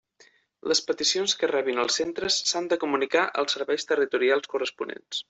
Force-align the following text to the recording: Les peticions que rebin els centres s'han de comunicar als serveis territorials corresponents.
Les 0.71 0.79
peticions 0.85 1.35
que 1.41 1.49
rebin 1.51 1.81
els 1.83 1.99
centres 2.01 2.37
s'han 2.53 2.71
de 2.71 2.79
comunicar 2.85 3.27
als 3.43 3.55
serveis 3.59 3.87
territorials 3.93 4.55
corresponents. 4.57 5.19